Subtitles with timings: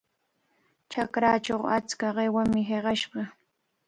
[0.91, 3.21] Chakrachaw achka qiwami hiqashqa.